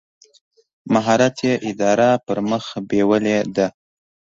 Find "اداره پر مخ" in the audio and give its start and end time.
1.69-2.65